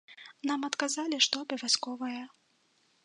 Нам 0.49 0.61
адказалі, 0.69 1.19
што 1.25 1.35
абавязковае. 1.45 2.21